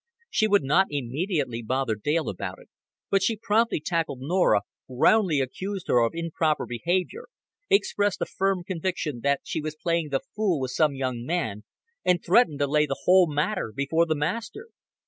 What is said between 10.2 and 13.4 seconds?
fool with some young man, and threatened to lay the whole